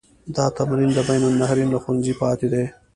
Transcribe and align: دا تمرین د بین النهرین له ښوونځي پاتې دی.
دا 0.35 0.45
تمرین 0.57 0.89
د 0.93 0.99
بین 1.07 1.21
النهرین 1.27 1.67
له 1.71 1.79
ښوونځي 1.83 2.13
پاتې 2.21 2.47
دی. 2.53 2.65